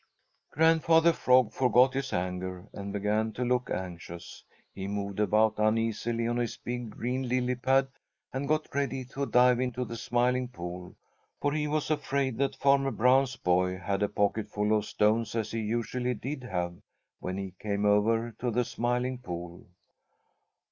[0.49, 4.43] Grandfather Frog forgot his anger and began to look anxious.
[4.73, 7.87] He moved about uneasily on his big green lily pad
[8.33, 10.95] and got ready to dive into the Smiling Pool,
[11.39, 15.59] for he was afraid that Farmer Brown's boy had a pocketful of stones as he
[15.59, 16.75] usually did have
[17.19, 19.67] when he came over to the Smiling Pool.